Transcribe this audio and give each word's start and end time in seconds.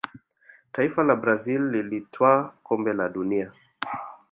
taifa 0.71 1.03
la 1.03 1.15
brazil 1.15 1.67
lilitwaa 1.69 2.43
Kombe 2.63 2.93
la 2.93 3.09
dunia 3.09 3.51